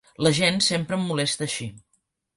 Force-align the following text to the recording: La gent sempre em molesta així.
La 0.27 0.29
gent 0.37 0.57
sempre 0.67 0.97
em 0.99 1.05
molesta 1.11 1.47
així. 1.49 1.69